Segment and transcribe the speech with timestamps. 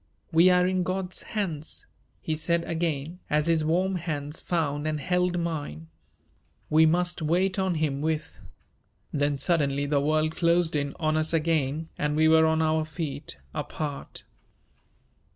[0.31, 1.85] "We are in God's hands,"
[2.21, 5.89] he said again, as his warm hands found and held mine.
[6.71, 8.39] "We must wait on Him with"
[9.13, 13.37] Then suddenly the world closed in on us again and we were on our feet
[13.53, 14.23] apart.